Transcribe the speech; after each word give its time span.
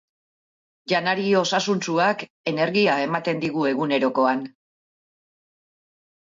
Janari 0.93 1.25
osasuntsuak 1.41 2.23
energia 2.53 2.95
ematen 3.09 3.45
digu 3.45 3.67
egunerokoan. 3.73 4.43